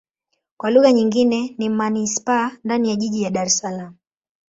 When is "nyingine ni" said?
0.91-1.69